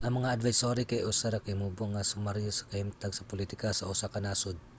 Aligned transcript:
ang 0.01 0.13
mga 0.17 0.33
advisory 0.35 0.83
kay 0.89 1.05
usa 1.11 1.29
ra 1.33 1.39
ka 1.45 1.53
mubo 1.61 1.85
nga 1.93 2.01
sumaryo 2.09 2.51
sa 2.53 2.67
kahimtang 2.71 3.13
sa 3.13 3.27
politika 3.31 3.67
sa 3.73 3.87
usa 3.93 4.11
ka 4.13 4.19
nasud 4.25 4.57